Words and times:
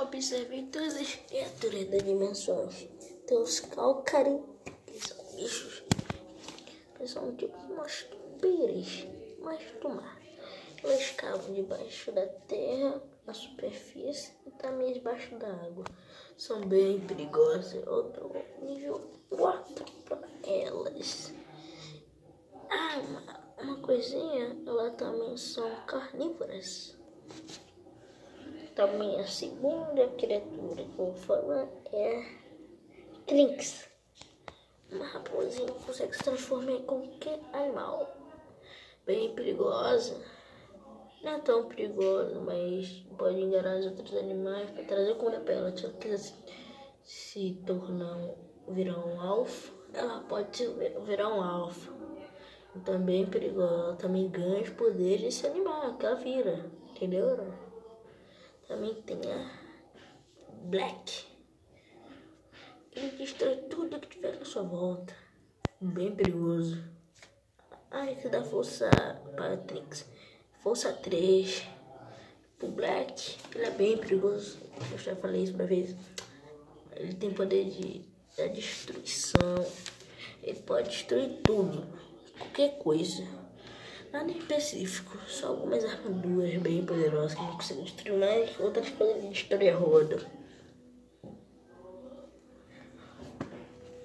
Observem 0.00 0.66
todas 0.66 0.94
as 0.94 1.16
criaturas 1.16 1.88
das 1.88 2.04
dimensões. 2.04 2.88
Tem 3.26 3.36
os 3.36 3.58
calcari, 3.58 4.40
que 4.86 5.00
são 5.00 5.16
bichos, 5.34 5.82
que 6.96 7.08
são 7.08 7.34
tipo 7.34 7.58
umas 7.58 8.06
pires, 8.40 9.08
mas 9.40 9.60
do 9.80 9.88
mar. 9.88 10.22
Eles 10.84 11.10
cavam 11.10 11.52
debaixo 11.52 12.12
da 12.12 12.24
terra, 12.26 13.02
na 13.26 13.34
superfície 13.34 14.34
e 14.46 14.52
também 14.52 14.92
debaixo 14.92 15.34
da 15.34 15.48
água. 15.48 15.84
São 16.36 16.60
bem 16.60 17.00
perigosas. 17.00 17.84
Dou 17.84 18.36
nível 18.62 19.00
4 19.30 19.84
para 20.04 20.28
elas. 20.46 21.34
Ah, 22.70 23.00
uma, 23.00 23.64
uma 23.64 23.82
coisinha, 23.82 24.56
elas 24.64 24.94
também 24.94 25.36
são 25.36 25.68
carnívoras. 25.86 26.96
Também 28.78 29.18
a 29.18 29.26
segunda 29.26 30.06
criatura 30.10 30.84
que 30.84 30.98
eu 31.00 31.06
vou 31.06 31.14
falar 31.14 31.66
é 31.92 32.24
Trinx. 33.26 33.88
Uma 34.92 35.04
raposinha 35.04 35.66
consegue 35.84 36.16
se 36.16 36.22
transformar 36.22 36.70
em 36.70 36.82
qualquer 36.84 37.40
animal. 37.54 38.16
Bem 39.04 39.34
perigosa. 39.34 40.24
Não 41.24 41.32
é 41.32 41.40
tão 41.40 41.66
perigosa, 41.66 42.38
mas 42.38 43.04
pode 43.18 43.40
enganar 43.40 43.78
os 43.78 43.86
outros 43.86 44.14
animais 44.14 44.70
para 44.70 44.84
trazer 44.84 45.16
comida 45.16 45.40
para 45.40 45.54
ela. 45.54 45.76
Se 45.76 45.84
ela 45.84 45.94
quiser 45.94 46.18
se, 46.18 46.34
se 47.02 47.54
tornar, 47.66 48.30
virar 48.68 49.04
um 49.04 49.20
alfa, 49.20 49.72
ela 49.92 50.20
pode 50.20 50.64
virar 51.04 51.30
um 51.30 51.42
alfa. 51.42 51.92
Também 52.84 53.26
perigosa, 53.26 53.74
ela 53.74 53.96
também 53.96 54.30
ganha 54.30 54.62
os 54.62 54.70
poderes 54.70 55.22
desse 55.22 55.48
animal 55.48 55.98
que 55.98 56.06
ela 56.06 56.14
vira, 56.14 56.70
entendeu? 56.90 57.67
Também 58.68 58.94
tem 59.02 59.18
a 59.32 59.50
Black. 60.64 61.24
Ele 62.92 63.16
destrói 63.16 63.56
tudo 63.70 63.98
que 63.98 64.08
tiver 64.08 64.38
na 64.38 64.44
sua 64.44 64.62
volta. 64.62 65.16
Bem 65.80 66.14
perigoso. 66.14 66.84
Ah, 67.90 68.10
esse 68.12 68.28
dá 68.28 68.44
força 68.44 68.90
para 69.34 69.56
Trix. 69.56 70.06
Força 70.60 70.92
3. 70.92 71.66
O 72.62 72.68
Black, 72.68 73.38
ele 73.54 73.64
é 73.64 73.70
bem 73.70 73.96
perigoso. 73.96 74.58
Eu 74.92 74.98
já 74.98 75.16
falei 75.16 75.44
isso 75.44 75.54
uma 75.54 75.64
vez. 75.64 75.96
Ele 76.94 77.14
tem 77.14 77.32
poder 77.32 77.70
de 77.70 78.04
da 78.36 78.46
destruição. 78.48 79.66
Ele 80.42 80.60
pode 80.60 80.90
destruir 80.90 81.40
tudo. 81.42 81.86
Qualquer 82.38 82.78
coisa. 82.78 83.26
Nada 84.12 84.32
específico, 84.32 85.18
só 85.26 85.48
algumas 85.48 85.84
armaduras 85.84 86.54
bem 86.62 86.84
poderosas 86.84 87.34
que 87.34 87.42
não 87.42 87.56
conseguem 87.56 87.84
destruir 87.84 88.18
mais, 88.18 88.60
outras 88.60 88.88
podem 88.90 89.30
destruir 89.30 89.74
a 89.74 89.76
roda. 89.76 90.26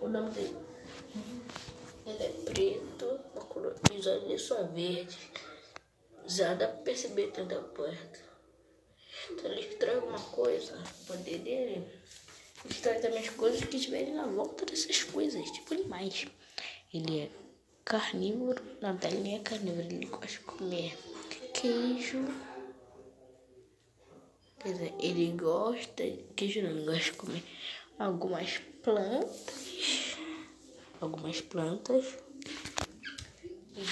O 0.00 0.08
nome 0.08 0.30
dele 0.30 0.68
ele 2.08 2.22
é 2.22 2.28
preto, 2.44 3.20
os 3.94 4.06
olhos 4.06 4.42
são 4.42 4.66
verdes. 4.72 5.18
Já 6.26 6.54
dá 6.54 6.66
pra 6.66 6.82
perceber 6.82 7.30
que 7.32 7.42
da 7.42 7.60
porta. 7.60 8.20
Então 9.30 9.50
ele 9.50 9.66
destrói 9.66 9.96
alguma 9.96 10.18
coisa, 10.18 10.82
o 11.02 11.06
poder 11.06 11.38
dele 11.38 11.86
destrói 12.64 12.98
também 13.00 13.18
as 13.18 13.30
coisas 13.30 13.62
que 13.62 13.76
estiverem 13.76 14.14
na 14.14 14.26
volta 14.26 14.64
dessas 14.64 15.02
coisas, 15.04 15.50
tipo 15.50 15.74
animais. 15.74 16.26
Ele 16.92 17.20
é 17.20 17.30
carnívoro, 17.88 18.62
na 18.82 18.92
telinha 18.94 19.38
é 19.38 19.42
carnívoro, 19.42 19.80
ele 19.80 20.04
gosta 20.04 20.26
de 20.26 20.40
comer 20.40 20.98
queijo. 21.54 22.22
Quer 24.58 24.72
dizer, 24.72 24.94
ele 25.00 25.32
gosta, 25.32 26.02
queijo 26.36 26.62
não, 26.62 26.70
ele 26.70 26.84
gosta 26.84 27.04
de 27.04 27.12
comer 27.12 27.44
algumas 27.98 28.58
plantas, 28.82 30.16
algumas 31.00 31.40
plantas. 31.40 32.18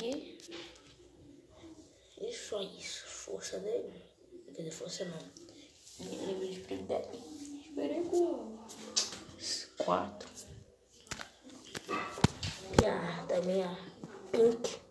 E, 0.03 0.37
e 2.21 2.33
só 2.35 2.61
isso, 2.61 3.07
força 3.07 3.59
dele, 3.61 4.03
quer 4.55 4.63
dizer, 4.63 4.73
força 4.73 5.05
não, 5.07 6.07
nível 6.27 6.51
de 6.51 6.61
prioridade, 6.61 7.09
esperei 7.65 8.03
com 8.03 8.59
quatro. 9.79 10.26
Já 12.83 13.25
também 13.29 13.63
a 13.63 13.75
Pink 14.33 14.86